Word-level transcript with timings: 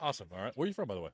Awesome. 0.00 0.28
All 0.34 0.42
right. 0.42 0.52
Where 0.56 0.64
are 0.64 0.68
you 0.68 0.74
from, 0.74 0.88
by 0.88 0.94
the 0.94 1.00
way? 1.00 1.10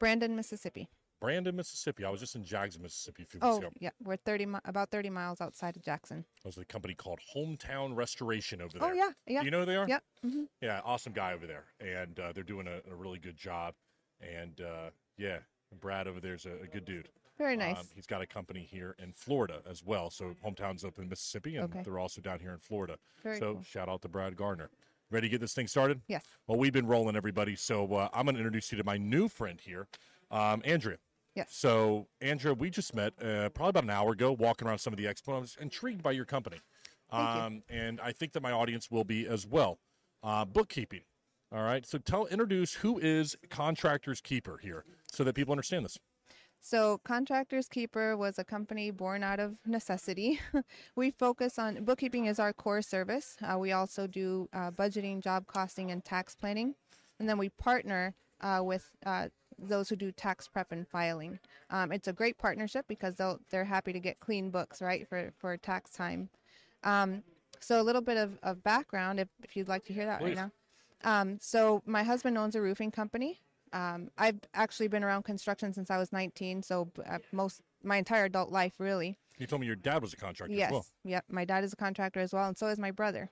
Brandon, 0.00 0.34
Mississippi. 0.34 0.88
Brandon, 1.20 1.54
Mississippi. 1.54 2.04
I 2.04 2.10
was 2.10 2.18
just 2.18 2.34
in 2.34 2.44
Jackson, 2.44 2.82
Mississippi 2.82 3.22
a 3.22 3.26
few 3.26 3.38
weeks 3.40 3.54
Oh, 3.54 3.58
ago. 3.58 3.68
yeah, 3.78 3.90
we're 4.02 4.16
30 4.16 4.46
mi- 4.46 4.58
about 4.64 4.90
30 4.90 5.10
miles 5.10 5.40
outside 5.40 5.76
of 5.76 5.82
Jackson. 5.84 6.24
There's 6.42 6.58
a 6.58 6.64
company 6.64 6.94
called 6.94 7.20
Hometown 7.36 7.94
Restoration 7.94 8.60
over 8.60 8.78
there. 8.78 8.88
Oh 8.88 8.92
yeah, 8.92 9.10
yeah. 9.28 9.40
Do 9.40 9.44
you 9.44 9.50
know 9.52 9.60
who 9.60 9.66
they 9.66 9.76
are? 9.76 9.86
Yep. 9.86 10.02
hmm 10.24 10.44
Yeah, 10.60 10.80
awesome 10.84 11.12
guy 11.12 11.32
over 11.34 11.46
there, 11.46 11.66
and 11.78 12.18
uh, 12.18 12.32
they're 12.32 12.42
doing 12.42 12.66
a, 12.66 12.80
a 12.90 12.96
really 12.96 13.20
good 13.20 13.36
job. 13.36 13.74
And 14.20 14.60
uh, 14.60 14.90
yeah, 15.16 15.38
Brad 15.80 16.06
over 16.08 16.20
there's 16.20 16.46
a, 16.46 16.52
a 16.62 16.66
good 16.66 16.84
dude. 16.84 17.08
Very 17.38 17.56
nice. 17.56 17.78
Um, 17.78 17.86
he's 17.94 18.06
got 18.06 18.20
a 18.22 18.26
company 18.26 18.66
here 18.70 18.94
in 19.02 19.12
Florida 19.12 19.60
as 19.68 19.82
well. 19.82 20.10
So 20.10 20.34
hometown's 20.44 20.84
up 20.84 20.98
in 20.98 21.08
Mississippi, 21.08 21.56
and 21.56 21.64
Okay. 21.70 21.82
they're 21.82 21.98
also 21.98 22.20
down 22.20 22.40
here 22.40 22.52
in 22.52 22.58
Florida. 22.58 22.96
Very 23.22 23.38
so 23.38 23.54
cool. 23.54 23.62
shout 23.62 23.88
out 23.88 24.02
to 24.02 24.08
Brad 24.08 24.36
Gardner. 24.36 24.70
Ready 25.10 25.28
to 25.28 25.30
get 25.32 25.40
this 25.40 25.52
thing 25.54 25.66
started? 25.66 26.00
Yes. 26.08 26.24
Well, 26.46 26.58
we've 26.58 26.72
been 26.72 26.86
rolling, 26.86 27.16
everybody. 27.16 27.56
So 27.56 27.92
uh, 27.94 28.08
I'm 28.14 28.24
going 28.24 28.34
to 28.34 28.40
introduce 28.40 28.70
you 28.72 28.78
to 28.78 28.84
my 28.84 28.96
new 28.96 29.28
friend 29.28 29.60
here, 29.60 29.86
um, 30.30 30.62
Andrea. 30.64 30.98
Yes. 31.34 31.48
So, 31.50 32.08
Andrea, 32.20 32.52
we 32.54 32.68
just 32.70 32.94
met 32.94 33.14
uh, 33.22 33.48
probably 33.50 33.70
about 33.70 33.84
an 33.84 33.90
hour 33.90 34.12
ago, 34.12 34.32
walking 34.32 34.68
around 34.68 34.78
some 34.78 34.92
of 34.92 34.98
the 34.98 35.06
expo. 35.06 35.34
I 35.36 35.38
was 35.38 35.56
intrigued 35.60 36.02
by 36.02 36.12
your 36.12 36.26
company, 36.26 36.60
Thank 37.10 37.34
you. 37.36 37.40
um, 37.42 37.62
and 37.70 38.00
I 38.02 38.12
think 38.12 38.32
that 38.32 38.42
my 38.42 38.52
audience 38.52 38.90
will 38.90 39.04
be 39.04 39.26
as 39.26 39.46
well. 39.46 39.78
Uh, 40.22 40.44
bookkeeping. 40.44 41.00
All 41.54 41.62
right. 41.62 41.84
So, 41.84 41.98
tell 41.98 42.26
introduce 42.26 42.72
who 42.72 42.98
is 42.98 43.36
Contractors 43.50 44.22
Keeper 44.22 44.58
here, 44.62 44.84
so 45.12 45.22
that 45.24 45.34
people 45.34 45.52
understand 45.52 45.84
this. 45.84 45.98
So, 46.62 46.98
Contractors 47.04 47.68
Keeper 47.68 48.16
was 48.16 48.38
a 48.38 48.44
company 48.44 48.90
born 48.90 49.22
out 49.22 49.38
of 49.38 49.56
necessity. 49.66 50.40
we 50.96 51.10
focus 51.10 51.58
on 51.58 51.84
bookkeeping 51.84 52.24
is 52.26 52.38
our 52.38 52.54
core 52.54 52.80
service. 52.80 53.36
Uh, 53.42 53.58
we 53.58 53.72
also 53.72 54.06
do 54.06 54.48
uh, 54.54 54.70
budgeting, 54.70 55.20
job 55.20 55.46
costing, 55.46 55.90
and 55.90 56.02
tax 56.02 56.34
planning, 56.34 56.74
and 57.20 57.28
then 57.28 57.36
we 57.36 57.50
partner 57.50 58.14
uh, 58.40 58.60
with 58.62 58.88
uh, 59.04 59.28
those 59.58 59.90
who 59.90 59.96
do 59.96 60.10
tax 60.10 60.48
prep 60.48 60.72
and 60.72 60.88
filing. 60.88 61.38
Um, 61.68 61.92
it's 61.92 62.08
a 62.08 62.14
great 62.14 62.38
partnership 62.38 62.86
because 62.88 63.16
they'll 63.16 63.40
they're 63.50 63.64
happy 63.64 63.92
to 63.92 64.00
get 64.00 64.20
clean 64.20 64.50
books, 64.50 64.80
right, 64.80 65.06
for 65.06 65.32
for 65.36 65.58
tax 65.58 65.90
time. 65.90 66.30
Um, 66.82 67.24
so, 67.60 67.78
a 67.78 67.84
little 67.84 68.00
bit 68.00 68.16
of, 68.16 68.38
of 68.42 68.64
background, 68.64 69.20
if, 69.20 69.28
if 69.44 69.54
you'd 69.54 69.68
like 69.68 69.84
to 69.84 69.92
hear 69.92 70.06
that 70.06 70.20
Please. 70.20 70.28
right 70.28 70.36
now. 70.36 70.52
Um, 71.04 71.38
so, 71.40 71.82
my 71.86 72.02
husband 72.02 72.38
owns 72.38 72.54
a 72.54 72.60
roofing 72.60 72.90
company. 72.90 73.40
Um, 73.72 74.10
I've 74.18 74.40
actually 74.54 74.88
been 74.88 75.02
around 75.02 75.22
construction 75.22 75.72
since 75.72 75.90
I 75.90 75.98
was 75.98 76.12
19, 76.12 76.62
so 76.62 76.90
uh, 77.06 77.18
most 77.32 77.62
my 77.82 77.96
entire 77.96 78.24
adult 78.26 78.50
life, 78.50 78.74
really. 78.78 79.18
You 79.38 79.46
told 79.46 79.60
me 79.60 79.66
your 79.66 79.76
dad 79.76 80.02
was 80.02 80.12
a 80.12 80.16
contractor 80.16 80.54
Yes, 80.54 80.68
as 80.68 80.72
well. 80.72 80.86
yep. 81.04 81.24
My 81.28 81.44
dad 81.44 81.64
is 81.64 81.72
a 81.72 81.76
contractor 81.76 82.20
as 82.20 82.32
well, 82.32 82.46
and 82.46 82.56
so 82.56 82.68
is 82.68 82.78
my 82.78 82.90
brother. 82.90 83.30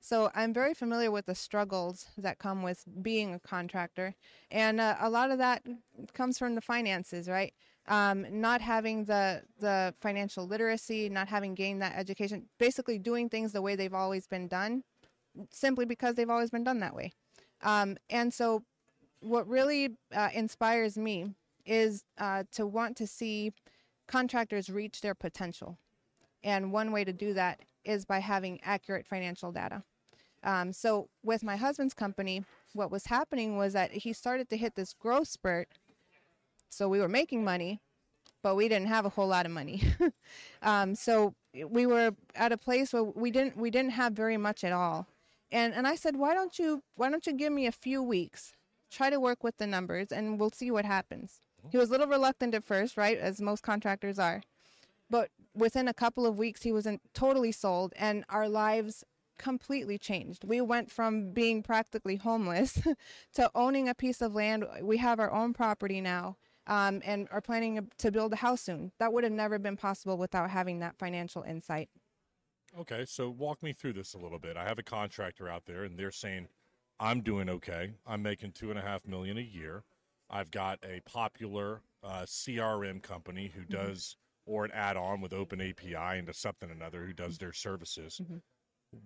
So 0.00 0.32
I'm 0.34 0.52
very 0.52 0.74
familiar 0.74 1.12
with 1.12 1.26
the 1.26 1.34
struggles 1.34 2.06
that 2.18 2.38
come 2.38 2.62
with 2.62 2.84
being 3.02 3.34
a 3.34 3.38
contractor, 3.38 4.14
and 4.50 4.80
uh, 4.80 4.96
a 4.98 5.08
lot 5.08 5.30
of 5.30 5.38
that 5.38 5.62
comes 6.14 6.38
from 6.38 6.56
the 6.56 6.60
finances, 6.60 7.28
right? 7.28 7.54
Um, 7.86 8.26
not 8.40 8.60
having 8.60 9.04
the 9.04 9.42
the 9.60 9.94
financial 10.00 10.46
literacy, 10.46 11.08
not 11.08 11.28
having 11.28 11.54
gained 11.54 11.82
that 11.82 11.96
education, 11.96 12.48
basically 12.58 12.98
doing 12.98 13.28
things 13.28 13.52
the 13.52 13.62
way 13.62 13.76
they've 13.76 13.94
always 13.94 14.26
been 14.26 14.48
done, 14.48 14.82
simply 15.50 15.84
because 15.84 16.14
they've 16.14 16.30
always 16.30 16.50
been 16.50 16.64
done 16.64 16.80
that 16.80 16.94
way. 16.94 17.12
Um, 17.62 17.96
and 18.10 18.32
so, 18.32 18.64
what 19.20 19.46
really 19.46 19.90
uh, 20.14 20.30
inspires 20.34 20.98
me 20.98 21.34
is 21.64 22.04
uh, 22.18 22.44
to 22.52 22.66
want 22.66 22.96
to 22.96 23.06
see 23.06 23.52
contractors 24.08 24.68
reach 24.68 25.00
their 25.00 25.14
potential. 25.14 25.78
And 26.42 26.72
one 26.72 26.90
way 26.90 27.04
to 27.04 27.12
do 27.12 27.34
that 27.34 27.60
is 27.84 28.04
by 28.04 28.18
having 28.18 28.60
accurate 28.64 29.06
financial 29.06 29.52
data. 29.52 29.84
Um, 30.44 30.72
so, 30.72 31.08
with 31.22 31.44
my 31.44 31.56
husband's 31.56 31.94
company, 31.94 32.44
what 32.72 32.90
was 32.90 33.06
happening 33.06 33.56
was 33.56 33.74
that 33.74 33.92
he 33.92 34.12
started 34.12 34.48
to 34.50 34.56
hit 34.56 34.74
this 34.74 34.92
growth 34.92 35.28
spurt. 35.28 35.68
So, 36.68 36.88
we 36.88 36.98
were 36.98 37.08
making 37.08 37.44
money, 37.44 37.80
but 38.42 38.56
we 38.56 38.68
didn't 38.68 38.88
have 38.88 39.06
a 39.06 39.10
whole 39.10 39.28
lot 39.28 39.46
of 39.46 39.52
money. 39.52 39.82
um, 40.62 40.96
so, 40.96 41.34
we 41.54 41.86
were 41.86 42.12
at 42.34 42.50
a 42.50 42.56
place 42.56 42.92
where 42.92 43.04
we 43.04 43.30
didn't 43.30 43.56
we 43.56 43.70
didn't 43.70 43.92
have 43.92 44.14
very 44.14 44.36
much 44.36 44.64
at 44.64 44.72
all. 44.72 45.06
And 45.52 45.74
and 45.74 45.86
I 45.86 45.94
said, 45.94 46.16
why 46.16 46.34
don't 46.34 46.58
you 46.58 46.82
why 46.96 47.10
don't 47.10 47.26
you 47.26 47.34
give 47.34 47.52
me 47.52 47.66
a 47.66 47.72
few 47.72 48.02
weeks, 48.02 48.54
try 48.90 49.10
to 49.10 49.20
work 49.20 49.44
with 49.44 49.58
the 49.58 49.66
numbers, 49.66 50.10
and 50.10 50.40
we'll 50.40 50.50
see 50.50 50.70
what 50.70 50.84
happens. 50.84 51.40
He 51.70 51.78
was 51.78 51.90
a 51.90 51.92
little 51.92 52.08
reluctant 52.08 52.54
at 52.54 52.64
first, 52.64 52.96
right, 52.96 53.16
as 53.18 53.40
most 53.40 53.62
contractors 53.62 54.18
are 54.18 54.42
but 55.12 55.30
within 55.54 55.86
a 55.86 55.94
couple 55.94 56.26
of 56.26 56.38
weeks 56.38 56.62
he 56.62 56.72
wasn't 56.72 57.00
totally 57.12 57.52
sold 57.52 57.92
and 57.96 58.24
our 58.30 58.48
lives 58.48 59.04
completely 59.38 59.98
changed. 59.98 60.42
We 60.42 60.60
went 60.60 60.90
from 60.90 61.32
being 61.32 61.62
practically 61.62 62.16
homeless 62.16 62.80
to 63.34 63.50
owning 63.54 63.88
a 63.88 63.94
piece 63.94 64.22
of 64.22 64.34
land. 64.34 64.64
We 64.80 64.96
have 64.96 65.20
our 65.20 65.30
own 65.30 65.52
property 65.52 66.00
now 66.00 66.36
um, 66.66 67.02
and 67.04 67.28
are 67.30 67.42
planning 67.42 67.90
to 67.98 68.10
build 68.10 68.32
a 68.32 68.36
house 68.36 68.62
soon. 68.62 68.92
That 68.98 69.12
would 69.12 69.24
have 69.24 69.32
never 69.32 69.58
been 69.58 69.76
possible 69.76 70.16
without 70.16 70.50
having 70.50 70.78
that 70.78 70.96
financial 70.96 71.42
insight 71.42 71.90
Okay, 72.78 73.04
so 73.04 73.28
walk 73.28 73.62
me 73.62 73.72
through 73.72 73.92
this 73.92 74.14
a 74.14 74.18
little 74.18 74.38
bit. 74.38 74.56
I 74.56 74.64
have 74.64 74.78
a 74.78 74.82
contractor 74.82 75.48
out 75.48 75.66
there, 75.66 75.84
and 75.84 75.98
they're 75.98 76.10
saying, 76.10 76.48
"I'm 76.98 77.20
doing 77.20 77.48
okay. 77.50 77.94
I'm 78.06 78.22
making 78.22 78.52
two 78.52 78.70
and 78.70 78.78
a 78.78 78.82
half 78.82 79.06
million 79.06 79.36
a 79.36 79.42
year. 79.42 79.84
I've 80.30 80.50
got 80.50 80.78
a 80.82 81.00
popular 81.00 81.82
uh, 82.02 82.24
CRM 82.24 83.00
company 83.02 83.48
who 83.48 83.64
does, 83.64 84.16
or 84.46 84.64
an 84.64 84.70
add-on 84.72 85.20
with 85.20 85.32
Open 85.34 85.60
API 85.60 86.18
into 86.18 86.32
something 86.32 86.70
or 86.70 86.72
another 86.72 87.04
who 87.04 87.12
does 87.12 87.38
their 87.38 87.52
services. 87.52 88.20
Mhm. 88.22 88.42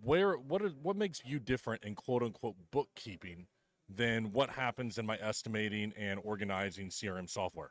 Where 0.03 0.37
what 0.39 0.63
is 0.63 0.75
what 0.75 0.97
makes 0.97 1.25
you 1.25 1.39
different 1.41 1.85
in 1.85 1.95
quote 1.95 2.23
unquote 2.23 2.57
bookkeeping 2.71 3.49
than 3.89 4.33
what 4.33 4.51
happens 4.51 4.99
in 4.99 5.07
my 5.07 5.17
estimating 5.21 5.93
and 5.97 6.21
organizing 6.25 6.89
CRM 6.89 7.29
software? 7.29 7.71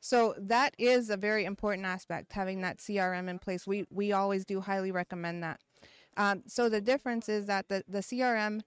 So 0.00 0.34
that 0.38 0.74
is 0.78 1.10
a 1.10 1.16
very 1.16 1.44
important 1.44 1.86
aspect, 1.86 2.32
having 2.32 2.60
that 2.62 2.78
CRM 2.78 3.28
in 3.28 3.38
place. 3.38 3.66
We 3.66 3.84
we 3.90 4.12
always 4.12 4.44
do 4.44 4.60
highly 4.60 4.90
recommend 4.90 5.42
that. 5.42 5.60
Um, 6.16 6.42
so 6.46 6.68
the 6.68 6.80
difference 6.80 7.28
is 7.28 7.46
that 7.46 7.68
the, 7.68 7.84
the 7.88 8.00
CRM 8.00 8.60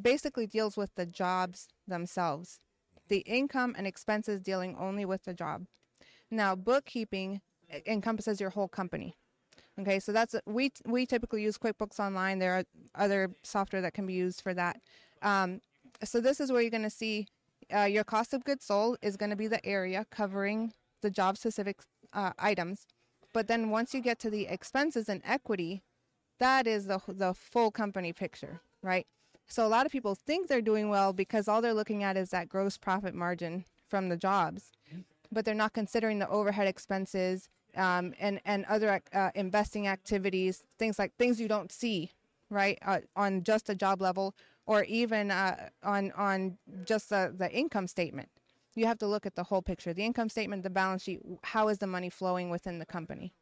basically 0.00 0.46
deals 0.46 0.76
with 0.76 0.94
the 0.94 1.06
jobs 1.06 1.68
themselves, 1.86 2.60
the 3.08 3.18
income 3.20 3.74
and 3.76 3.86
expenses 3.86 4.40
dealing 4.40 4.76
only 4.78 5.04
with 5.04 5.24
the 5.24 5.34
job. 5.34 5.64
Now 6.30 6.54
bookkeeping 6.54 7.40
encompasses 7.86 8.40
your 8.40 8.50
whole 8.50 8.68
company. 8.68 9.16
Okay, 9.80 10.00
so 10.00 10.12
that's 10.12 10.34
we 10.44 10.72
we 10.86 11.06
typically 11.06 11.42
use 11.42 11.56
QuickBooks 11.56 12.00
Online. 12.00 12.38
There 12.38 12.58
are 12.58 12.64
other 12.94 13.30
software 13.42 13.82
that 13.82 13.94
can 13.94 14.06
be 14.06 14.14
used 14.14 14.40
for 14.40 14.52
that. 14.54 14.80
Um, 15.22 15.60
so 16.04 16.20
this 16.20 16.40
is 16.40 16.52
where 16.52 16.60
you're 16.60 16.70
going 16.70 16.82
to 16.82 16.90
see 16.90 17.26
uh, 17.74 17.82
your 17.82 18.04
cost 18.04 18.32
of 18.32 18.44
goods 18.44 18.64
sold 18.64 18.98
is 19.02 19.16
going 19.16 19.30
to 19.30 19.36
be 19.36 19.46
the 19.46 19.64
area 19.66 20.06
covering 20.10 20.72
the 21.02 21.10
job 21.10 21.36
specific 21.36 21.78
uh, 22.12 22.32
items. 22.38 22.86
But 23.32 23.48
then 23.48 23.70
once 23.70 23.94
you 23.94 24.00
get 24.00 24.18
to 24.20 24.30
the 24.30 24.46
expenses 24.46 25.08
and 25.08 25.22
equity, 25.24 25.82
that 26.38 26.66
is 26.66 26.86
the 26.86 27.00
the 27.08 27.34
full 27.34 27.70
company 27.70 28.12
picture, 28.12 28.60
right? 28.82 29.06
So 29.46 29.66
a 29.66 29.68
lot 29.68 29.86
of 29.86 29.92
people 29.92 30.14
think 30.14 30.48
they're 30.48 30.60
doing 30.60 30.88
well 30.88 31.12
because 31.12 31.48
all 31.48 31.60
they're 31.60 31.74
looking 31.74 32.02
at 32.02 32.16
is 32.16 32.30
that 32.30 32.48
gross 32.48 32.76
profit 32.76 33.14
margin 33.14 33.64
from 33.86 34.08
the 34.08 34.16
jobs, 34.16 34.72
but 35.32 35.44
they're 35.44 35.54
not 35.54 35.72
considering 35.72 36.18
the 36.18 36.28
overhead 36.28 36.68
expenses 36.68 37.48
um, 37.76 38.14
and 38.18 38.40
and 38.44 38.64
other 38.66 39.00
uh, 39.12 39.30
investing 39.34 39.88
activities, 39.88 40.64
things 40.78 40.98
like 40.98 41.14
things 41.16 41.40
you 41.40 41.48
don't 41.48 41.72
see, 41.72 42.12
right, 42.50 42.78
uh, 42.84 43.00
on 43.16 43.42
just 43.42 43.68
a 43.68 43.74
job 43.74 44.00
level 44.00 44.34
or 44.68 44.84
even 44.84 45.32
uh, 45.32 45.70
on 45.82 46.12
on 46.12 46.58
just 46.84 47.08
the, 47.10 47.34
the 47.36 47.50
income 47.50 47.88
statement. 47.88 48.28
You 48.76 48.86
have 48.86 48.98
to 48.98 49.08
look 49.08 49.26
at 49.26 49.34
the 49.34 49.42
whole 49.44 49.62
picture: 49.62 49.92
the 49.92 50.04
income 50.04 50.28
statement, 50.28 50.62
the 50.62 50.70
balance 50.70 51.02
sheet. 51.02 51.20
How 51.42 51.68
is 51.68 51.78
the 51.78 51.88
money 51.88 52.10
flowing 52.10 52.50
within 52.50 52.78
the 52.78 52.86
company? 52.86 53.34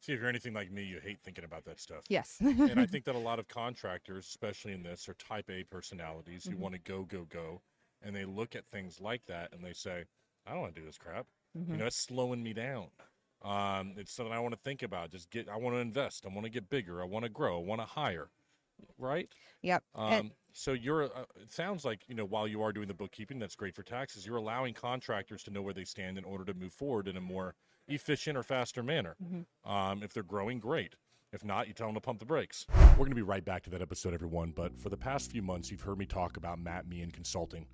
See, 0.00 0.12
if 0.12 0.20
you're 0.20 0.28
anything 0.28 0.52
like 0.52 0.70
me, 0.70 0.82
you 0.84 1.00
hate 1.00 1.18
thinking 1.24 1.44
about 1.44 1.64
that 1.64 1.80
stuff. 1.80 2.04
Yes. 2.10 2.36
and 2.40 2.78
I 2.78 2.84
think 2.84 3.06
that 3.06 3.14
a 3.14 3.18
lot 3.18 3.38
of 3.38 3.48
contractors, 3.48 4.26
especially 4.26 4.72
in 4.72 4.82
this, 4.82 5.08
are 5.08 5.14
type 5.14 5.48
A 5.48 5.64
personalities 5.64 6.44
who 6.44 6.56
Mhm. 6.56 6.60
want 6.60 6.74
to 6.74 6.80
go, 6.80 7.04
go, 7.04 7.24
go. 7.24 7.62
And 8.02 8.14
they 8.14 8.26
look 8.26 8.54
at 8.54 8.66
things 8.66 9.00
like 9.00 9.24
that 9.24 9.54
and 9.54 9.64
they 9.64 9.72
say, 9.72 10.04
I 10.46 10.52
don't 10.52 10.60
want 10.60 10.74
to 10.74 10.80
do 10.80 10.84
this 10.86 10.98
crap. 10.98 11.26
You 11.70 11.78
Mhm. 11.78 11.78
know, 11.78 11.86
it's 11.86 11.96
slowing 11.96 12.42
me 12.42 12.52
down. 12.52 12.90
Um, 13.40 13.94
it's 13.96 14.12
something 14.12 14.32
I 14.32 14.40
want 14.40 14.52
to 14.54 14.60
think 14.60 14.82
about. 14.82 15.10
Just 15.10 15.30
get, 15.30 15.48
I 15.48 15.56
want 15.56 15.74
to 15.74 15.80
invest. 15.80 16.26
I 16.26 16.28
want 16.28 16.44
to 16.44 16.50
get 16.50 16.68
bigger. 16.68 17.00
I 17.00 17.06
want 17.06 17.24
to 17.24 17.30
grow. 17.30 17.58
I 17.58 17.64
want 17.64 17.80
to 17.80 17.86
hire. 17.86 18.28
Right? 18.98 19.28
Yep. 19.62 19.82
Um, 19.94 20.12
And- 20.12 20.30
so 20.52 20.72
you're, 20.72 21.04
uh, 21.04 21.24
it 21.42 21.50
sounds 21.50 21.84
like, 21.84 22.08
you 22.08 22.14
know, 22.14 22.24
while 22.24 22.46
you 22.46 22.62
are 22.62 22.72
doing 22.72 22.86
the 22.86 22.94
bookkeeping, 22.94 23.40
that's 23.40 23.56
great 23.56 23.74
for 23.74 23.82
taxes. 23.82 24.24
You're 24.24 24.36
allowing 24.36 24.72
contractors 24.74 25.42
to 25.44 25.50
know 25.50 25.62
where 25.62 25.74
they 25.74 25.84
stand 25.84 26.16
in 26.16 26.24
order 26.24 26.44
to 26.44 26.54
move 26.54 26.72
forward 26.72 27.08
in 27.08 27.16
a 27.16 27.20
more 27.20 27.56
efficient 27.88 28.36
or 28.38 28.42
faster 28.44 28.82
manner. 28.82 29.16
Mhm. 29.22 29.46
Um, 29.68 30.02
if 30.02 30.12
they're 30.12 30.22
growing, 30.22 30.60
great. 30.60 30.94
If 31.32 31.44
not, 31.44 31.66
you 31.66 31.74
tell 31.74 31.88
them 31.88 31.94
to 31.96 32.00
pump 32.00 32.20
the 32.20 32.24
brakes. 32.26 32.66
We're 32.90 32.94
going 32.98 33.10
to 33.10 33.14
be 33.16 33.22
right 33.22 33.44
back 33.44 33.64
to 33.64 33.70
that 33.70 33.82
episode, 33.82 34.14
everyone. 34.14 34.52
But 34.52 34.78
for 34.78 34.88
the 34.90 34.96
past 34.96 35.32
few 35.32 35.42
months, 35.42 35.72
you've 35.72 35.80
heard 35.80 35.98
me 35.98 36.06
talk 36.06 36.36
about 36.36 36.60
Matt 36.60 36.86
Meehan 36.86 37.10
Consulting. 37.10 37.66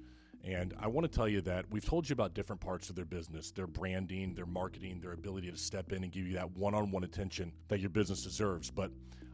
And 0.42 0.72
I 0.78 0.86
want 0.86 1.04
to 1.04 1.14
tell 1.14 1.28
you 1.28 1.42
that 1.42 1.66
we've 1.70 1.84
told 1.84 2.08
you 2.08 2.14
about 2.14 2.32
different 2.32 2.62
parts 2.62 2.88
of 2.88 2.96
their 2.96 3.04
business, 3.04 3.50
their 3.50 3.66
branding, 3.66 4.34
their 4.34 4.46
marketing, 4.46 5.00
their 5.00 5.12
ability 5.12 5.50
to 5.50 5.58
step 5.58 5.92
in 5.92 6.02
and 6.02 6.10
give 6.10 6.26
you 6.26 6.32
that 6.36 6.52
one 6.52 6.74
on 6.74 6.90
one 6.90 7.04
attention 7.04 7.52
that 7.68 7.78
your 7.80 7.90
business 7.90 8.22
deserves. 8.24 8.70
But 8.70 8.90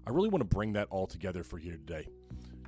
I 0.07 0.11
really 0.13 0.29
want 0.29 0.41
to 0.41 0.57
bring 0.57 0.73
that 0.75 0.87
all 0.91 1.07
together 1.09 1.43
for 1.43 1.59
you 1.59 1.73
today. 1.73 2.07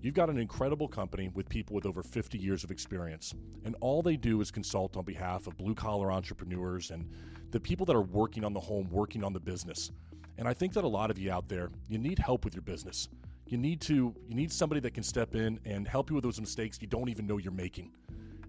You've 0.02 0.14
got 0.14 0.28
an 0.28 0.38
incredible 0.38 0.88
company 0.88 1.28
with 1.34 1.48
people 1.48 1.74
with 1.74 1.86
over 1.86 2.02
50 2.02 2.36
years 2.36 2.64
of 2.64 2.72
experience, 2.72 3.32
and 3.64 3.76
all 3.80 4.02
they 4.02 4.16
do 4.16 4.40
is 4.40 4.50
consult 4.50 4.96
on 4.96 5.04
behalf 5.04 5.46
of 5.46 5.56
blue 5.56 5.74
collar 5.74 6.10
entrepreneurs 6.10 6.90
and 6.90 7.08
the 7.50 7.60
people 7.60 7.86
that 7.86 7.94
are 7.94 8.02
working 8.02 8.44
on 8.44 8.52
the 8.52 8.60
home, 8.60 8.88
working 8.90 9.22
on 9.22 9.32
the 9.32 9.40
business. 9.40 9.92
And 10.36 10.48
I 10.48 10.52
think 10.52 10.72
that 10.74 10.82
a 10.82 10.88
lot 10.88 11.10
of 11.10 11.18
you 11.18 11.30
out 11.30 11.48
there, 11.48 11.70
you 11.88 11.98
need 11.98 12.18
help 12.18 12.44
with 12.44 12.54
your 12.54 12.62
business. 12.62 13.08
You 13.46 13.56
need 13.56 13.80
to 13.82 14.14
you 14.26 14.34
need 14.34 14.52
somebody 14.52 14.80
that 14.82 14.92
can 14.92 15.02
step 15.02 15.34
in 15.34 15.60
and 15.64 15.86
help 15.86 16.10
you 16.10 16.14
with 16.14 16.24
those 16.24 16.40
mistakes 16.40 16.78
you 16.80 16.88
don't 16.88 17.08
even 17.08 17.26
know 17.26 17.38
you're 17.38 17.52
making. 17.52 17.92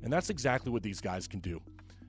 And 0.04 0.12
that's 0.12 0.30
exactly 0.30 0.72
what 0.72 0.84
these 0.84 1.00
guys 1.00 1.28
can 1.28 1.40
do. 1.40 1.62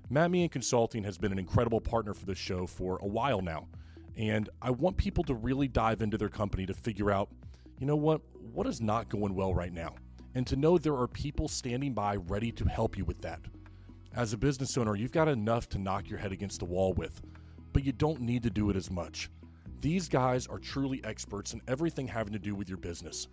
Matt 0.08 0.30
Meehan 0.30 0.48
Consulting 0.48 1.04
has 1.04 1.16
been 1.18 1.30
an 1.30 1.38
incredible 1.38 1.80
partner 1.80 2.14
for 2.14 2.26
this 2.26 2.38
show 2.38 2.66
for 2.66 2.98
a 3.02 3.06
while 3.06 3.42
now. 3.42 3.68
And 4.16 4.48
I 4.60 4.70
want 4.70 4.96
people 4.96 5.24
to 5.24 5.34
really 5.34 5.68
dive 5.68 6.02
into 6.02 6.18
their 6.18 6.28
company 6.28 6.66
to 6.66 6.74
figure 6.74 7.10
out, 7.10 7.28
you 7.78 7.86
know 7.86 7.96
what, 7.96 8.20
what 8.52 8.66
is 8.66 8.80
not 8.80 9.08
going 9.08 9.34
well 9.34 9.54
right 9.54 9.72
now? 9.72 9.94
And 10.34 10.46
to 10.46 10.56
know 10.56 10.78
there 10.78 10.96
are 10.96 11.08
people 11.08 11.48
standing 11.48 11.92
by 11.92 12.16
ready 12.16 12.52
to 12.52 12.64
help 12.68 12.96
you 12.96 13.04
with 13.04 13.20
that. 13.22 13.40
As 14.14 14.32
a 14.32 14.38
business 14.38 14.76
owner, 14.76 14.96
you've 14.96 15.12
got 15.12 15.28
enough 15.28 15.68
to 15.70 15.78
knock 15.78 16.08
your 16.08 16.18
head 16.18 16.32
against 16.32 16.58
the 16.58 16.64
wall 16.64 16.92
with, 16.92 17.22
but 17.72 17.84
you 17.84 17.92
don't 17.92 18.20
need 18.20 18.42
to 18.42 18.50
do 18.50 18.70
it 18.70 18.76
as 18.76 18.90
much. 18.90 19.30
These 19.80 20.08
guys 20.08 20.46
are 20.46 20.58
truly 20.58 21.00
experts 21.04 21.54
in 21.54 21.62
everything 21.66 22.06
having 22.06 22.32
to 22.32 22.38
do 22.38 22.54
with 22.54 22.68
your 22.68 22.78
business. 22.78 23.28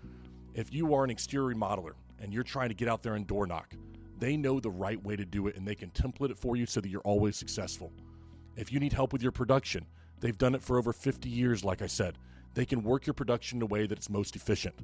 If 0.53 0.73
you 0.73 0.93
are 0.93 1.03
an 1.03 1.09
exterior 1.09 1.53
remodeler 1.53 1.93
and 2.19 2.33
you're 2.33 2.43
trying 2.43 2.69
to 2.69 2.75
get 2.75 2.87
out 2.87 3.03
there 3.03 3.15
and 3.15 3.27
door 3.27 3.47
knock, 3.47 3.75
they 4.17 4.37
know 4.37 4.59
the 4.59 4.69
right 4.69 5.01
way 5.03 5.15
to 5.15 5.25
do 5.25 5.47
it 5.47 5.55
and 5.55 5.67
they 5.67 5.75
can 5.75 5.89
template 5.91 6.31
it 6.31 6.37
for 6.37 6.55
you 6.55 6.65
so 6.65 6.79
that 6.79 6.89
you're 6.89 7.01
always 7.01 7.35
successful. 7.35 7.91
If 8.55 8.71
you 8.71 8.79
need 8.79 8.93
help 8.93 9.13
with 9.13 9.21
your 9.21 9.31
production, 9.31 9.85
they've 10.19 10.37
done 10.37 10.55
it 10.55 10.61
for 10.61 10.77
over 10.77 10.93
50 10.93 11.29
years, 11.29 11.63
like 11.63 11.81
I 11.81 11.87
said. 11.87 12.17
They 12.53 12.65
can 12.65 12.83
work 12.83 13.05
your 13.05 13.13
production 13.13 13.59
in 13.59 13.63
a 13.63 13.67
way 13.67 13.85
that 13.85 13.97
it's 13.97 14.09
most 14.09 14.35
efficient. 14.35 14.75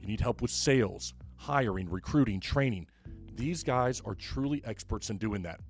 You 0.00 0.08
need 0.08 0.20
help 0.20 0.42
with 0.42 0.50
sales, 0.50 1.14
hiring, 1.36 1.88
recruiting, 1.88 2.40
training, 2.40 2.86
these 3.36 3.64
guys 3.64 4.00
are 4.04 4.14
truly 4.14 4.62
experts 4.64 5.10
in 5.10 5.18
doing 5.18 5.42
that. 5.42 5.60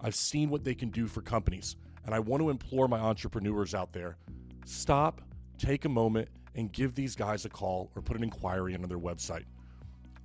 I've 0.00 0.14
seen 0.14 0.50
what 0.50 0.62
they 0.62 0.74
can 0.74 0.90
do 0.90 1.08
for 1.08 1.20
companies, 1.20 1.76
and 2.06 2.14
I 2.14 2.20
want 2.20 2.40
to 2.42 2.50
implore 2.50 2.86
my 2.86 2.98
entrepreneurs 2.98 3.74
out 3.74 3.92
there 3.92 4.16
stop, 4.64 5.22
take 5.58 5.84
a 5.84 5.88
moment, 5.88 6.28
and 6.54 6.70
give 6.72 6.94
these 6.94 7.16
guys 7.16 7.44
a 7.44 7.48
call 7.48 7.90
or 7.96 8.02
put 8.02 8.16
an 8.16 8.22
inquiry 8.22 8.74
into 8.74 8.86
their 8.86 8.98
website. 8.98 9.44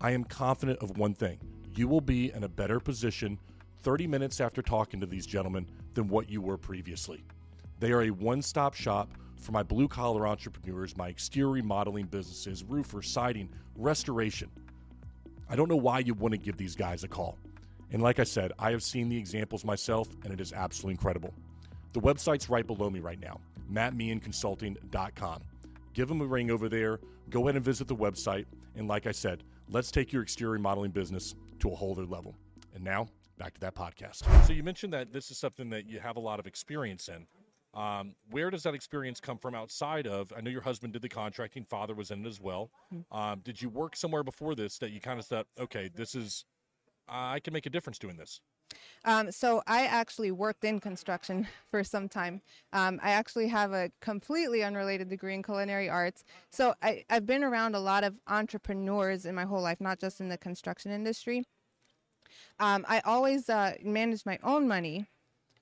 I 0.01 0.11
am 0.11 0.23
confident 0.23 0.79
of 0.79 0.97
one 0.97 1.13
thing 1.13 1.39
you 1.75 1.87
will 1.87 2.01
be 2.01 2.31
in 2.31 2.43
a 2.43 2.49
better 2.49 2.79
position 2.79 3.39
30 3.81 4.05
minutes 4.05 4.39
after 4.39 4.61
talking 4.61 4.99
to 4.99 5.07
these 5.07 5.25
gentlemen 5.25 5.65
than 5.93 6.07
what 6.07 6.29
you 6.29 6.41
were 6.41 6.57
previously. 6.57 7.23
They 7.83 7.91
are 7.91 8.03
a 8.03 8.11
one 8.11 8.41
stop 8.41 8.75
shop 8.75 9.09
for 9.35 9.51
my 9.51 9.61
blue 9.61 9.89
collar 9.89 10.25
entrepreneurs, 10.25 10.95
my 10.95 11.09
exterior 11.09 11.51
remodeling 11.51 12.05
businesses, 12.05 12.63
roofers, 12.63 13.09
siding, 13.09 13.49
restoration. 13.75 14.49
I 15.49 15.57
don't 15.57 15.67
know 15.67 15.75
why 15.75 15.99
you 15.99 16.13
wouldn't 16.13 16.43
give 16.43 16.55
these 16.55 16.77
guys 16.77 17.03
a 17.03 17.09
call. 17.09 17.37
And 17.91 18.01
like 18.01 18.19
I 18.19 18.23
said, 18.23 18.53
I 18.57 18.71
have 18.71 18.81
seen 18.81 19.09
the 19.09 19.17
examples 19.17 19.65
myself, 19.65 20.07
and 20.23 20.31
it 20.31 20.39
is 20.39 20.53
absolutely 20.53 20.93
incredible. 20.93 21.33
The 21.91 21.99
website's 21.99 22.49
right 22.49 22.65
below 22.65 22.89
me 22.89 23.01
right 23.01 23.19
now, 23.19 23.41
mattemeehanconsulting.com. 23.69 25.41
Give 25.93 26.07
them 26.07 26.21
a 26.21 26.25
ring 26.25 26.51
over 26.51 26.69
there. 26.69 27.01
Go 27.31 27.41
ahead 27.41 27.57
and 27.57 27.65
visit 27.65 27.89
the 27.89 27.97
website. 27.97 28.45
And 28.77 28.87
like 28.87 29.07
I 29.07 29.11
said, 29.11 29.43
let's 29.67 29.91
take 29.91 30.13
your 30.13 30.21
exterior 30.21 30.53
remodeling 30.53 30.91
business 30.91 31.35
to 31.59 31.69
a 31.69 31.75
whole 31.75 31.91
other 31.91 32.05
level. 32.05 32.33
And 32.73 32.81
now, 32.81 33.09
back 33.37 33.53
to 33.55 33.59
that 33.59 33.75
podcast. 33.75 34.23
So 34.47 34.53
you 34.53 34.63
mentioned 34.63 34.93
that 34.93 35.11
this 35.11 35.31
is 35.31 35.37
something 35.37 35.69
that 35.71 35.85
you 35.89 35.99
have 35.99 36.15
a 36.15 36.21
lot 36.21 36.39
of 36.39 36.47
experience 36.47 37.09
in. 37.09 37.27
Um, 37.73 38.15
where 38.29 38.49
does 38.49 38.63
that 38.63 38.75
experience 38.75 39.19
come 39.19 39.37
from 39.37 39.55
outside 39.55 40.05
of? 40.05 40.31
I 40.35 40.41
know 40.41 40.51
your 40.51 40.61
husband 40.61 40.93
did 40.93 41.01
the 41.01 41.09
contracting, 41.09 41.65
father 41.65 41.95
was 41.95 42.11
in 42.11 42.25
it 42.25 42.27
as 42.27 42.39
well. 42.39 42.69
Um, 43.11 43.39
did 43.43 43.61
you 43.61 43.69
work 43.69 43.95
somewhere 43.95 44.23
before 44.23 44.55
this 44.55 44.77
that 44.77 44.91
you 44.91 45.01
kind 45.01 45.19
of 45.19 45.25
thought, 45.25 45.47
okay, 45.59 45.89
this 45.93 46.13
is, 46.13 46.45
I 47.07 47.39
can 47.39 47.53
make 47.53 47.65
a 47.65 47.69
difference 47.69 47.97
doing 47.97 48.17
this? 48.17 48.41
Um, 49.05 49.31
so 49.31 49.61
I 49.67 49.85
actually 49.85 50.31
worked 50.31 50.63
in 50.63 50.79
construction 50.79 51.47
for 51.71 51.83
some 51.83 52.07
time. 52.07 52.41
Um, 52.71 52.99
I 53.03 53.11
actually 53.11 53.47
have 53.49 53.73
a 53.73 53.91
completely 54.01 54.63
unrelated 54.63 55.09
degree 55.09 55.33
in 55.33 55.43
culinary 55.43 55.89
arts. 55.89 56.23
So 56.49 56.73
I, 56.81 57.03
I've 57.09 57.25
been 57.25 57.43
around 57.43 57.75
a 57.75 57.79
lot 57.79 58.03
of 58.03 58.15
entrepreneurs 58.27 59.25
in 59.25 59.35
my 59.35 59.45
whole 59.45 59.61
life, 59.61 59.81
not 59.81 59.99
just 59.99 60.21
in 60.21 60.29
the 60.29 60.37
construction 60.37 60.91
industry. 60.91 61.43
Um, 62.59 62.85
I 62.87 62.99
always 63.01 63.49
uh, 63.49 63.73
managed 63.83 64.25
my 64.25 64.39
own 64.43 64.67
money, 64.67 65.07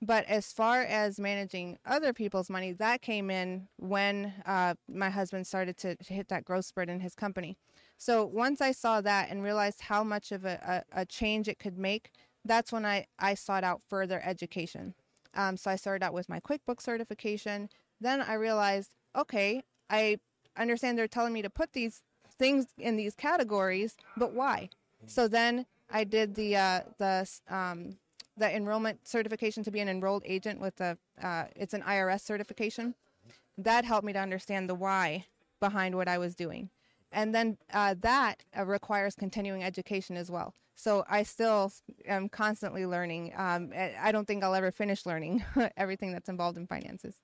but 0.02 0.24
as 0.26 0.52
far 0.52 0.82
as 0.82 1.20
managing 1.20 1.78
other 1.86 2.12
people's 2.12 2.50
money, 2.50 2.72
that 2.72 3.02
came 3.02 3.30
in 3.30 3.68
when 3.78 4.34
uh, 4.44 4.74
my 4.88 5.08
husband 5.08 5.46
started 5.46 5.76
to, 5.78 5.94
to 5.94 6.12
hit 6.12 6.28
that 6.28 6.44
growth 6.44 6.64
spurt 6.64 6.88
in 6.88 6.98
his 6.98 7.14
company. 7.14 7.56
So 7.98 8.26
once 8.26 8.60
I 8.60 8.72
saw 8.72 9.00
that 9.00 9.30
and 9.30 9.44
realized 9.44 9.82
how 9.82 10.02
much 10.02 10.32
of 10.32 10.44
a, 10.44 10.84
a, 10.92 11.02
a 11.02 11.06
change 11.06 11.46
it 11.46 11.60
could 11.60 11.78
make, 11.78 12.10
that's 12.44 12.72
when 12.72 12.84
I, 12.84 13.06
I 13.20 13.34
sought 13.34 13.62
out 13.62 13.80
further 13.88 14.20
education. 14.24 14.94
Um, 15.34 15.56
so 15.56 15.70
I 15.70 15.76
started 15.76 16.04
out 16.04 16.12
with 16.12 16.28
my 16.28 16.40
QuickBooks 16.40 16.82
certification. 16.82 17.68
Then 18.00 18.20
I 18.20 18.34
realized, 18.34 18.90
okay, 19.16 19.62
I 19.88 20.18
understand 20.56 20.98
they're 20.98 21.06
telling 21.06 21.32
me 21.32 21.42
to 21.42 21.50
put 21.50 21.74
these 21.74 22.02
things 22.38 22.66
in 22.76 22.96
these 22.96 23.14
categories, 23.14 23.96
but 24.16 24.32
why? 24.32 24.68
So 25.06 25.28
then 25.28 25.66
I 25.90 26.04
did 26.04 26.34
the 26.34 26.56
uh, 26.56 26.80
the 26.98 27.28
um, 27.48 27.98
the 28.36 28.54
enrollment 28.54 29.06
certification 29.06 29.62
to 29.64 29.70
be 29.70 29.80
an 29.80 29.88
enrolled 29.88 30.22
agent 30.24 30.60
with 30.60 30.80
a 30.80 30.96
uh, 31.22 31.44
it's 31.56 31.74
an 31.74 31.82
IRS 31.82 32.20
certification. 32.20 32.94
That 33.58 33.84
helped 33.84 34.06
me 34.06 34.12
to 34.12 34.18
understand 34.18 34.68
the 34.68 34.74
why 34.74 35.26
behind 35.60 35.94
what 35.94 36.08
I 36.08 36.18
was 36.18 36.34
doing, 36.34 36.70
and 37.10 37.34
then 37.34 37.58
uh, 37.72 37.94
that 38.00 38.44
uh, 38.58 38.64
requires 38.64 39.14
continuing 39.14 39.62
education 39.62 40.16
as 40.16 40.30
well. 40.30 40.54
So 40.74 41.04
I 41.08 41.22
still 41.22 41.72
am 42.06 42.28
constantly 42.28 42.86
learning. 42.86 43.34
Um, 43.36 43.72
I 44.00 44.10
don't 44.10 44.26
think 44.26 44.42
I'll 44.42 44.54
ever 44.54 44.70
finish 44.70 45.04
learning 45.04 45.44
everything 45.76 46.12
that's 46.12 46.28
involved 46.28 46.56
in 46.56 46.66
finances. 46.66 47.16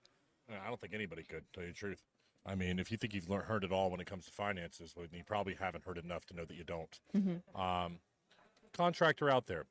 I 0.50 0.68
don't 0.68 0.80
think 0.80 0.94
anybody 0.94 1.24
could, 1.24 1.44
tell 1.52 1.64
you 1.64 1.70
the 1.70 1.74
truth. 1.74 2.02
I 2.46 2.54
mean, 2.54 2.78
if 2.78 2.90
you 2.90 2.96
think 2.96 3.14
you've 3.14 3.28
learned, 3.28 3.44
heard 3.44 3.64
it 3.64 3.72
all 3.72 3.90
when 3.90 4.00
it 4.00 4.06
comes 4.06 4.24
to 4.26 4.32
finances, 4.32 4.94
well, 4.96 5.06
you 5.12 5.24
probably 5.24 5.54
haven't 5.54 5.84
heard 5.84 5.98
enough 5.98 6.24
to 6.26 6.34
know 6.34 6.44
that 6.44 6.56
you 6.56 6.64
don't. 6.64 7.00
Mm-hmm. 7.14 7.60
Um, 7.60 7.98
contractor 8.72 9.28
out 9.28 9.46
there, 9.46 9.66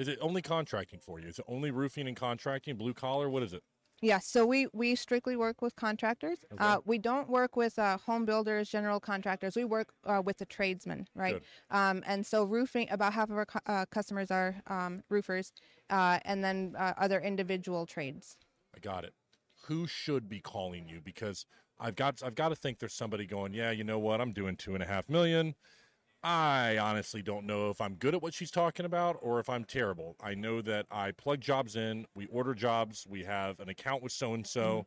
is 0.00 0.08
it 0.08 0.18
only 0.22 0.40
contracting 0.40 0.98
for 0.98 1.20
you? 1.20 1.28
Is 1.28 1.38
it 1.38 1.44
only 1.46 1.70
roofing 1.70 2.08
and 2.08 2.16
contracting, 2.16 2.76
blue 2.76 2.94
collar? 2.94 3.28
What 3.28 3.42
is 3.42 3.52
it? 3.52 3.62
Yeah, 4.00 4.18
so 4.18 4.46
we, 4.46 4.66
we 4.72 4.94
strictly 4.94 5.36
work 5.36 5.60
with 5.60 5.76
contractors. 5.76 6.38
Okay. 6.54 6.64
Uh, 6.64 6.78
we 6.86 6.96
don't 6.96 7.28
work 7.28 7.54
with 7.54 7.78
uh, 7.78 7.98
home 7.98 8.24
builders, 8.24 8.70
general 8.70 8.98
contractors. 8.98 9.56
We 9.56 9.64
work 9.64 9.92
uh, 10.06 10.22
with 10.24 10.38
the 10.38 10.46
tradesmen, 10.46 11.06
right? 11.14 11.42
Um, 11.70 12.02
and 12.06 12.26
so 12.26 12.44
roofing, 12.44 12.88
about 12.90 13.12
half 13.12 13.28
of 13.28 13.36
our 13.36 13.46
uh, 13.66 13.84
customers 13.90 14.30
are 14.30 14.56
um, 14.68 15.02
roofers, 15.10 15.52
uh, 15.90 16.18
and 16.24 16.42
then 16.42 16.74
uh, 16.78 16.94
other 16.96 17.20
individual 17.20 17.84
trades. 17.84 18.38
I 18.74 18.78
got 18.78 19.04
it. 19.04 19.12
Who 19.66 19.86
should 19.86 20.30
be 20.30 20.40
calling 20.40 20.88
you? 20.88 21.02
Because 21.04 21.44
I've 21.78 21.94
got 21.94 22.22
I've 22.24 22.34
got 22.34 22.48
to 22.48 22.56
think 22.56 22.78
there's 22.78 22.94
somebody 22.94 23.26
going, 23.26 23.52
yeah, 23.52 23.70
you 23.70 23.84
know 23.84 23.98
what? 23.98 24.22
I'm 24.22 24.32
doing 24.32 24.56
two 24.56 24.72
and 24.72 24.82
a 24.82 24.86
half 24.86 25.10
million. 25.10 25.54
I 26.22 26.76
honestly 26.78 27.22
don't 27.22 27.46
know 27.46 27.70
if 27.70 27.80
I'm 27.80 27.94
good 27.94 28.14
at 28.14 28.22
what 28.22 28.34
she's 28.34 28.50
talking 28.50 28.84
about 28.84 29.18
or 29.22 29.40
if 29.40 29.48
I'm 29.48 29.64
terrible. 29.64 30.16
I 30.22 30.34
know 30.34 30.60
that 30.62 30.86
I 30.90 31.12
plug 31.12 31.40
jobs 31.40 31.76
in, 31.76 32.06
we 32.14 32.26
order 32.26 32.54
jobs, 32.54 33.06
we 33.08 33.24
have 33.24 33.58
an 33.58 33.68
account 33.70 34.02
with 34.02 34.12
so 34.12 34.34
and 34.34 34.46
so, 34.46 34.86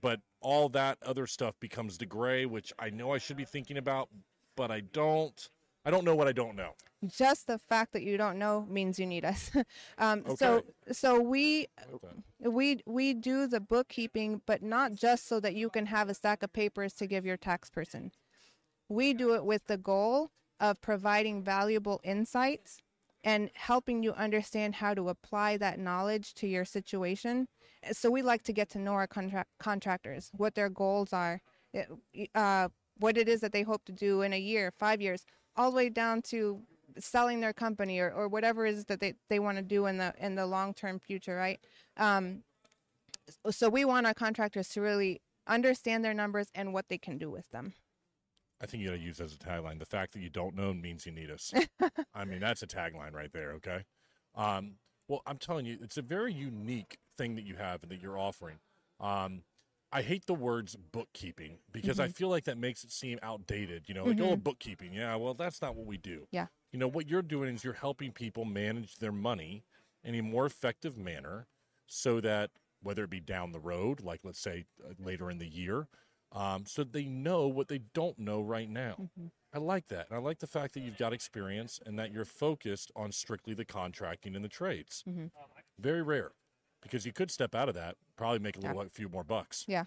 but 0.00 0.20
all 0.40 0.68
that 0.70 0.98
other 1.04 1.26
stuff 1.26 1.54
becomes 1.60 1.98
the 1.98 2.06
gray, 2.06 2.46
which 2.46 2.72
I 2.78 2.90
know 2.90 3.12
I 3.12 3.18
should 3.18 3.36
be 3.36 3.44
thinking 3.44 3.76
about, 3.76 4.08
but 4.56 4.70
I 4.70 4.80
don't. 4.80 5.48
I 5.84 5.90
don't 5.90 6.04
know 6.04 6.14
what 6.14 6.28
I 6.28 6.32
don't 6.32 6.56
know. 6.56 6.72
Just 7.06 7.46
the 7.46 7.58
fact 7.58 7.92
that 7.92 8.02
you 8.02 8.16
don't 8.16 8.38
know 8.38 8.66
means 8.68 8.98
you 8.98 9.06
need 9.06 9.24
us. 9.24 9.50
um, 9.98 10.24
So 10.36 10.56
Okay. 10.56 10.92
so 10.92 11.20
we 11.20 11.66
I 11.78 11.90
like 11.92 12.00
that. 12.02 12.50
we 12.50 12.80
we 12.86 13.14
do 13.14 13.46
the 13.46 13.60
bookkeeping, 13.60 14.42
but 14.46 14.62
not 14.62 14.92
just 14.94 15.26
so 15.28 15.40
that 15.40 15.54
you 15.54 15.70
can 15.70 15.86
have 15.86 16.08
a 16.08 16.14
stack 16.14 16.42
of 16.42 16.52
papers 16.52 16.92
to 16.94 17.06
give 17.06 17.24
your 17.24 17.36
tax 17.36 17.70
person. 17.70 18.12
We 18.88 19.14
do 19.14 19.34
it 19.34 19.44
with 19.44 19.66
the 19.66 19.76
goal 19.76 20.30
of 20.60 20.80
providing 20.80 21.42
valuable 21.42 22.00
insights 22.04 22.78
and 23.24 23.50
helping 23.54 24.02
you 24.02 24.12
understand 24.12 24.76
how 24.76 24.94
to 24.94 25.08
apply 25.08 25.56
that 25.58 25.78
knowledge 25.78 26.34
to 26.34 26.46
your 26.46 26.64
situation. 26.64 27.48
So 27.92 28.10
we 28.10 28.22
like 28.22 28.42
to 28.44 28.52
get 28.52 28.70
to 28.70 28.78
know 28.78 28.92
our 28.92 29.06
contract 29.06 29.50
contractors, 29.58 30.30
what 30.36 30.54
their 30.54 30.68
goals 30.68 31.12
are, 31.12 31.40
uh, 32.34 32.68
what 32.98 33.16
it 33.16 33.28
is 33.28 33.40
that 33.40 33.52
they 33.52 33.62
hope 33.62 33.84
to 33.84 33.92
do 33.92 34.22
in 34.22 34.32
a 34.32 34.38
year, 34.38 34.72
five 34.78 35.00
years, 35.00 35.24
all 35.56 35.70
the 35.70 35.76
way 35.76 35.88
down 35.88 36.22
to 36.22 36.62
selling 36.98 37.40
their 37.40 37.52
company 37.52 37.98
or, 37.98 38.10
or 38.10 38.28
whatever 38.28 38.66
it 38.66 38.74
is 38.74 38.84
that 38.86 39.00
they, 39.00 39.14
they 39.28 39.38
want 39.38 39.56
to 39.56 39.62
do 39.62 39.86
in 39.86 39.98
the 39.98 40.12
in 40.18 40.34
the 40.34 40.46
long 40.46 40.74
term 40.74 40.98
future, 40.98 41.36
right? 41.36 41.60
Um, 41.96 42.42
so 43.50 43.68
we 43.68 43.84
want 43.84 44.06
our 44.06 44.14
contractors 44.14 44.68
to 44.70 44.80
really 44.80 45.20
understand 45.46 46.04
their 46.04 46.14
numbers 46.14 46.48
and 46.54 46.72
what 46.72 46.88
they 46.88 46.98
can 46.98 47.18
do 47.18 47.30
with 47.30 47.50
them. 47.50 47.74
I 48.60 48.66
think 48.66 48.82
you 48.82 48.88
got 48.88 48.96
to 48.96 49.00
use 49.00 49.20
as 49.20 49.32
a 49.34 49.36
tagline. 49.38 49.78
The 49.78 49.86
fact 49.86 50.12
that 50.14 50.20
you 50.20 50.30
don't 50.30 50.54
know 50.56 50.74
means 50.74 51.06
you 51.06 51.12
need 51.12 51.30
us. 51.30 51.52
I 52.14 52.24
mean, 52.24 52.40
that's 52.40 52.62
a 52.62 52.66
tagline 52.66 53.12
right 53.12 53.32
there. 53.32 53.52
Okay. 53.52 53.84
Um, 54.34 54.72
well, 55.06 55.22
I'm 55.26 55.38
telling 55.38 55.64
you, 55.64 55.78
it's 55.80 55.96
a 55.96 56.02
very 56.02 56.32
unique 56.32 56.98
thing 57.16 57.36
that 57.36 57.44
you 57.44 57.54
have 57.56 57.82
and 57.82 57.90
that 57.92 58.02
you're 58.02 58.18
offering. 58.18 58.56
Um, 59.00 59.42
I 59.90 60.02
hate 60.02 60.26
the 60.26 60.34
words 60.34 60.76
bookkeeping 60.92 61.58
because 61.72 61.98
I 61.98 62.04
Mm-hmm. 62.06 62.12
feel 62.12 62.28
like 62.28 62.44
that 62.44 62.58
makes 62.58 62.84
it 62.84 62.90
seem 62.92 63.18
outdated. 63.22 63.84
You 63.88 63.94
know, 63.94 64.04
like, 64.04 64.20
oh, 64.20 64.36
bookkeeping. 64.36 64.92
Yeah, 64.92 65.14
well, 65.16 65.34
that's 65.34 65.62
not 65.62 65.76
what 65.76 65.86
we 65.86 65.96
do. 65.96 66.26
Yeah. 66.30 66.46
You 66.72 66.78
know, 66.78 66.88
what 66.88 67.08
you're 67.08 67.22
doing 67.22 67.54
is 67.54 67.64
you're 67.64 67.72
helping 67.72 68.12
people 68.12 68.44
manage 68.44 68.96
their 68.96 69.12
money 69.12 69.64
in 70.04 70.14
a 70.14 70.20
more 70.22 70.44
effective 70.44 70.98
manner 70.98 71.46
so 71.86 72.20
that 72.20 72.50
whether 72.82 73.04
it 73.04 73.10
be 73.10 73.20
down 73.20 73.52
the 73.52 73.58
road, 73.58 74.02
like 74.02 74.20
let's 74.24 74.38
say 74.40 74.64
uh, 74.84 74.92
later 75.02 75.30
in 75.30 75.38
the 75.38 75.48
year, 75.48 75.86
um, 76.32 76.64
so 76.66 76.84
they 76.84 77.04
know 77.04 77.46
what 77.48 77.68
they 77.68 77.78
don't 77.94 78.18
know 78.18 78.40
right 78.40 78.68
now. 78.68 79.08
I 79.52 79.58
like 79.58 79.88
that. 79.88 80.08
And 80.10 80.16
I 80.18 80.20
like 80.20 80.38
the 80.40 80.46
fact 80.46 80.74
that 80.74 80.80
you've 80.80 80.98
got 80.98 81.12
experience 81.12 81.80
and 81.86 81.98
that 81.98 82.12
you're 82.12 82.24
focused 82.26 82.92
on 82.94 83.12
strictly 83.12 83.54
the 83.54 83.64
contracting 83.64 84.36
and 84.36 84.44
the 84.44 84.48
trades. 84.48 85.02
Mhm. 85.08 85.30
Very 85.78 86.02
rare 86.02 86.32
because 86.82 87.06
you 87.06 87.12
could 87.12 87.30
step 87.30 87.54
out 87.54 87.68
of 87.68 87.74
that, 87.74 87.96
probably 88.16 88.38
make 88.40 88.56
a 88.56 88.60
little, 88.60 88.80
a 88.82 88.88
few 88.88 89.08
more 89.08 89.24
bucks. 89.24 89.64
Yeah. 89.66 89.84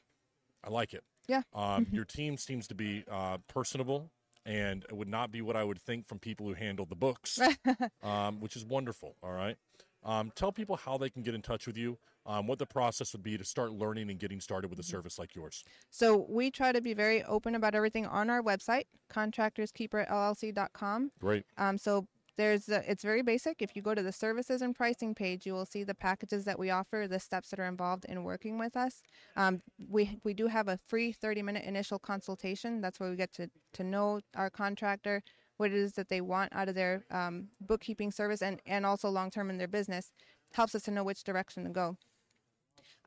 I 0.64 0.70
like 0.70 0.94
it. 0.94 1.04
Yeah. 1.28 1.44
Um, 1.54 1.88
your 1.92 2.06
team 2.06 2.38
seems 2.38 2.68
to 2.68 2.76
be 2.76 3.04
uh, 3.10 3.38
personable 3.48 4.10
and 4.46 4.84
it 4.90 4.94
would 4.98 5.08
not 5.08 5.32
be 5.32 5.42
what 5.44 5.56
I 5.56 5.64
would 5.64 5.80
think 5.80 6.08
from 6.08 6.18
people 6.18 6.48
who 6.48 6.54
handle 6.56 6.86
the 6.88 6.96
books, 6.96 7.40
um, 8.02 8.40
which 8.40 8.56
is 8.56 8.66
wonderful. 8.66 9.16
All 9.22 9.32
right. 9.32 9.58
Um, 10.04 10.32
tell 10.36 10.52
people 10.52 10.76
how 10.76 10.98
they 10.98 11.10
can 11.10 11.22
get 11.22 11.36
in 11.36 11.42
touch 11.42 11.68
with 11.68 11.78
you, 11.78 11.98
um, 12.26 12.48
what 12.48 12.60
the 12.60 12.66
process 12.66 13.14
would 13.14 13.24
be 13.24 13.38
to 13.38 13.44
start 13.44 13.72
learning 13.72 14.10
and 14.10 14.20
getting 14.20 14.40
started 14.40 14.70
with 14.70 14.80
a 14.80 14.84
service 14.84 15.20
like 15.20 15.36
yours. 15.36 15.64
So 15.90 16.26
we 16.30 16.52
try 16.52 16.72
to 16.72 16.82
be 16.82 16.94
very 16.94 17.24
open 17.24 17.56
about 17.56 17.76
everything 17.76 18.06
on 18.06 18.30
our 18.30 18.42
website, 18.42 18.84
contractorskeeperllc.com. 19.12 21.12
Great. 21.20 21.46
Um, 21.58 21.78
so 21.78 22.08
there's 22.38 22.70
a, 22.70 22.90
it's 22.90 23.04
very 23.04 23.22
basic. 23.22 23.62
If 23.62 23.76
you 23.76 23.82
go 23.82 23.94
to 23.94 24.02
the 24.02 24.12
services 24.12 24.62
and 24.62 24.76
pricing 24.76 25.14
page, 25.14 25.46
you 25.46 25.54
will 25.54 25.66
see 25.66 25.84
the 25.84 25.94
packages 25.94 26.46
that 26.46 26.58
we 26.58 26.70
offer, 26.70 27.08
the 27.08 27.20
steps 27.20 27.50
that 27.50 27.60
are 27.60 27.68
involved 27.68 28.06
in 28.06 28.24
working 28.24 28.58
with 28.58 28.78
us. 28.78 29.02
Um, 29.36 29.62
we 29.90 30.18
we 30.24 30.34
do 30.34 30.48
have 30.48 30.68
a 30.68 30.80
free 30.88 31.12
30 31.12 31.44
minute 31.44 31.66
initial 31.66 32.00
consultation. 32.00 32.82
That's 32.82 33.00
where 33.00 33.10
we 33.10 33.16
get 33.16 33.34
to 33.34 33.50
to 33.74 33.84
know 33.84 34.22
our 34.36 34.50
contractor, 34.50 35.22
what 35.62 35.72
it 35.72 35.78
is 35.78 35.94
that 35.94 36.10
they 36.10 36.22
want 36.22 36.52
out 36.54 36.68
of 36.68 36.74
their 36.74 37.06
um, 37.12 37.50
bookkeeping 37.62 38.12
service, 38.12 38.42
and 38.42 38.60
and 38.66 38.84
also 38.84 39.10
long 39.10 39.30
term 39.30 39.50
in 39.52 39.58
their 39.60 39.68
business. 39.68 40.12
Helps 40.54 40.76
us 40.76 40.84
to 40.84 40.92
know 40.92 41.04
which 41.04 41.24
direction 41.24 41.64
to 41.64 41.70
go. 41.70 41.98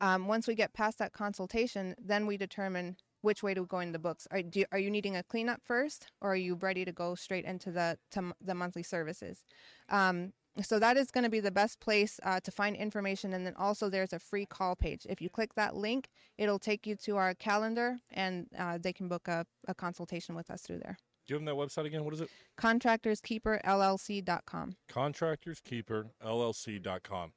Um, 0.00 0.28
once 0.28 0.46
we 0.46 0.54
get 0.54 0.73
past 0.73 0.99
that 0.99 1.12
consultation, 1.12 1.94
then 1.99 2.26
we 2.26 2.37
determine 2.37 2.96
which 3.20 3.42
way 3.42 3.54
to 3.54 3.66
go 3.66 3.80
in 3.80 3.92
the 3.92 3.99
books. 3.99 4.28
Are, 4.30 4.40
do 4.40 4.64
are 4.70 4.78
you 4.78 4.90
needing 4.90 5.16
a 5.16 5.23
cleanup 5.25 5.62
first, 5.62 6.06
or 6.20 6.32
are 6.32 6.37
you 6.37 6.54
ready 6.54 6.84
to 6.84 6.92
go 6.92 7.16
straight 7.16 7.44
into 7.44 7.73
the 7.73 7.99
the 8.40 8.54
monthly 8.54 8.84
services? 8.84 9.44
Um, 9.88 10.32
so 10.62 10.78
that 10.78 10.96
is 10.96 11.11
going 11.11 11.25
to 11.25 11.30
be 11.30 11.40
the 11.40 11.50
best 11.50 11.80
place 11.80 12.20
uh, 12.23 12.38
to 12.38 12.52
find 12.52 12.76
information, 12.76 13.34
and 13.34 13.44
then 13.44 13.56
also 13.56 13.90
there's 13.90 14.12
a 14.12 14.20
free 14.20 14.46
call 14.46 14.76
page. 14.76 15.04
If 15.11 15.20
you 15.20 15.28
click 15.28 15.54
that 15.54 15.75
link, 15.75 16.08
it'll 16.38 16.61
take 16.61 16.87
you 16.87 16.94
to 17.06 17.16
our 17.16 17.34
calendar, 17.34 17.99
and 18.12 18.46
uh, 18.56 18.78
they 18.80 18.92
can 18.92 19.08
book 19.08 19.26
a, 19.26 19.44
a 19.66 19.75
consultation 19.75 20.37
with 20.37 20.50
us 20.50 20.62
through 20.62 20.78
there. 20.78 20.96
Do 21.26 21.35
you 21.35 21.38
have 21.38 21.47
that 21.47 21.54
website 21.54 21.87
again? 21.87 22.04
What 22.04 22.12
is 22.14 22.21
it? 22.21 22.28
Contractorskeeperllc.com. 22.59 24.76
contractorskeeperllc.com. 24.90 27.33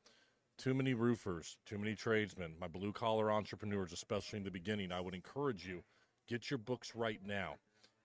Too 0.57 0.73
many 0.73 0.93
roofers, 0.95 1.57
too 1.65 1.77
many 1.77 1.95
tradesmen, 1.95 2.55
my 2.59 2.67
blue 2.67 2.91
collar 2.91 3.31
entrepreneurs, 3.31 3.93
especially 3.93 4.37
in 4.37 4.43
the 4.43 4.51
beginning. 4.51 4.91
I 4.91 4.99
would 4.99 5.13
encourage 5.13 5.65
you 5.67 5.83
get 6.27 6.49
your 6.49 6.57
books 6.57 6.95
right 6.95 7.19
now. 7.23 7.57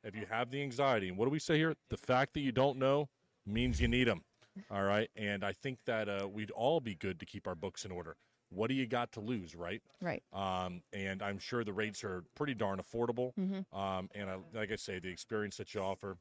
If 0.05 0.15
you 0.15 0.27
have 0.29 0.51
the 0.51 0.63
anxiety, 0.63 1.09
and 1.09 1.17
what 1.17 1.25
do 1.25 1.31
we 1.31 1.39
say 1.39 1.57
here? 1.57 1.75
The 1.89 1.97
fact 1.97 2.35
that 2.35 2.41
you 2.41 2.53
don't 2.53 2.79
know 2.79 3.09
means 3.47 3.81
you 3.81 3.89
need 3.89 4.07
them. 4.07 4.23
All 4.71 4.83
right. 4.83 5.09
And 5.17 5.45
I 5.45 5.53
think 5.53 5.79
that 5.87 6.09
uh, 6.09 6.29
we'd 6.31 6.51
all 6.51 6.81
be 6.81 6.95
good 6.95 7.19
to 7.21 7.27
keep 7.27 7.47
our 7.47 7.55
books 7.55 7.87
in 7.87 7.91
order. 7.91 8.17
What 8.55 8.69
do 8.69 8.75
you 8.75 8.87
got 8.87 9.13
to 9.13 9.21
lose, 9.21 9.55
right? 9.55 9.83
Right. 10.01 10.23
Um, 10.33 10.83
and 10.93 11.23
I'm 11.23 11.39
sure 11.39 11.65
the 11.65 11.73
rates 11.73 12.05
are 12.05 12.25
pretty 12.35 12.55
darn 12.55 12.81
affordable. 12.81 13.33
Um, 13.73 14.11
and 14.15 14.29
I, 14.31 14.37
like 14.55 14.71
I 14.73 14.77
say, 14.77 14.99
the 14.99 15.09
experience 15.09 15.57
that 15.57 15.75
you 15.75 15.81
offer, 15.81 16.19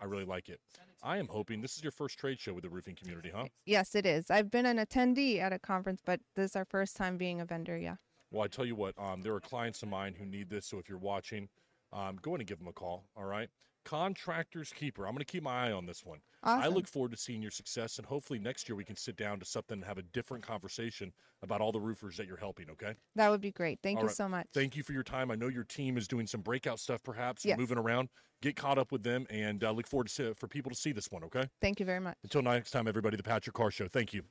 I 0.00 0.04
really 0.06 0.24
like 0.24 0.48
it. 0.48 0.60
I 1.02 1.18
am 1.18 1.28
hoping 1.28 1.60
this 1.60 1.76
is 1.76 1.82
your 1.82 1.92
first 1.92 2.18
trade 2.18 2.38
show 2.38 2.52
with 2.52 2.62
the 2.62 2.70
roofing 2.70 2.94
community, 2.94 3.30
huh? 3.34 3.46
Yes, 3.64 3.94
it 3.94 4.04
is. 4.04 4.30
I've 4.30 4.50
been 4.50 4.66
an 4.66 4.78
attendee 4.78 5.38
at 5.40 5.52
a 5.52 5.58
conference, 5.58 6.00
but 6.04 6.20
this 6.36 6.50
is 6.50 6.56
our 6.56 6.64
first 6.64 6.96
time 6.96 7.16
being 7.16 7.40
a 7.40 7.44
vendor. 7.44 7.76
Yeah. 7.76 7.96
Well, 8.30 8.42
I 8.42 8.48
tell 8.48 8.64
you 8.64 8.76
what, 8.76 8.94
um, 8.98 9.22
there 9.22 9.34
are 9.34 9.40
clients 9.40 9.82
of 9.82 9.88
mine 9.88 10.14
who 10.18 10.24
need 10.24 10.50
this. 10.50 10.66
So 10.66 10.78
if 10.78 10.88
you're 10.88 10.98
watching, 10.98 11.48
um, 11.92 12.18
go 12.22 12.34
in 12.34 12.40
and 12.40 12.48
give 12.48 12.58
them 12.58 12.68
a 12.68 12.72
call. 12.72 13.04
All 13.16 13.24
right. 13.24 13.48
Contractors 13.90 14.72
Keeper. 14.72 15.04
I'm 15.04 15.14
going 15.14 15.18
to 15.18 15.24
keep 15.24 15.42
my 15.42 15.66
eye 15.66 15.72
on 15.72 15.84
this 15.84 16.06
one. 16.06 16.20
I 16.44 16.68
look 16.68 16.86
forward 16.86 17.10
to 17.10 17.16
seeing 17.16 17.42
your 17.42 17.50
success, 17.50 17.98
and 17.98 18.06
hopefully 18.06 18.38
next 18.38 18.68
year 18.68 18.76
we 18.76 18.84
can 18.84 18.94
sit 18.94 19.16
down 19.16 19.40
to 19.40 19.44
something 19.44 19.78
and 19.78 19.84
have 19.84 19.98
a 19.98 20.02
different 20.02 20.46
conversation 20.46 21.12
about 21.42 21.60
all 21.60 21.72
the 21.72 21.80
roofers 21.80 22.16
that 22.16 22.28
you're 22.28 22.36
helping. 22.36 22.70
Okay. 22.70 22.94
That 23.16 23.30
would 23.30 23.40
be 23.40 23.50
great. 23.50 23.80
Thank 23.82 23.96
All 23.96 24.04
you 24.04 24.06
right. 24.06 24.16
so 24.16 24.28
much. 24.28 24.46
Thank 24.54 24.76
you 24.76 24.84
for 24.84 24.92
your 24.92 25.02
time. 25.02 25.32
I 25.32 25.34
know 25.34 25.48
your 25.48 25.64
team 25.64 25.96
is 25.98 26.06
doing 26.06 26.28
some 26.28 26.40
breakout 26.40 26.78
stuff, 26.78 27.02
perhaps, 27.02 27.44
Yes. 27.44 27.58
moving 27.58 27.78
around. 27.78 28.10
Get 28.42 28.54
caught 28.54 28.78
up 28.78 28.92
with 28.92 29.02
them, 29.02 29.26
and 29.28 29.64
uh, 29.64 29.72
look 29.72 29.88
forward 29.88 30.06
to 30.06 30.12
see, 30.12 30.32
for 30.34 30.46
people 30.46 30.70
to 30.70 30.76
see 30.76 30.92
this 30.92 31.10
one. 31.10 31.24
Okay. 31.24 31.48
Thank 31.60 31.80
you 31.80 31.84
very 31.84 32.00
much. 32.00 32.16
Until 32.22 32.42
next 32.42 32.70
time, 32.70 32.86
everybody. 32.86 33.16
The 33.16 33.24
Patrick 33.24 33.54
Carr 33.54 33.72
Show. 33.72 33.88
Thank 33.88 34.14
you. 34.14 34.22